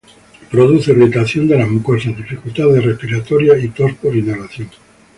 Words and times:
Produce 0.49 0.93
irritación 0.93 1.47
de 1.47 1.57
las 1.59 1.69
mucosas, 1.69 2.17
dificultades 2.17 2.83
respiratorias 2.83 3.63
y 3.63 3.67
tos 3.67 3.93
por 4.01 4.15
inhalación. 4.15 4.67